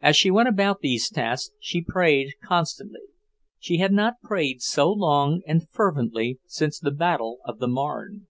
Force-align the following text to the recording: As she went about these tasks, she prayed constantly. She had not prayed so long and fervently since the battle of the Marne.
As 0.00 0.16
she 0.16 0.30
went 0.30 0.48
about 0.48 0.80
these 0.80 1.10
tasks, 1.10 1.54
she 1.60 1.84
prayed 1.84 2.32
constantly. 2.42 3.02
She 3.58 3.76
had 3.76 3.92
not 3.92 4.18
prayed 4.22 4.62
so 4.62 4.90
long 4.90 5.42
and 5.46 5.68
fervently 5.68 6.38
since 6.46 6.78
the 6.80 6.90
battle 6.90 7.40
of 7.44 7.58
the 7.58 7.68
Marne. 7.68 8.26